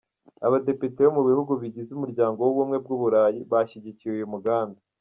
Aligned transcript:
Abadepite 0.47 0.99
bo 1.05 1.11
mu 1.17 1.23
bihugu 1.29 1.51
bigize 1.61 1.89
Umuryango 1.93 2.39
w’Ubumwe 2.41 2.77
bw’u 2.83 2.97
Burayi 3.01 3.39
bashyigikiye 3.51 4.11
uyu 4.15 4.31
mugambi. 4.35 4.79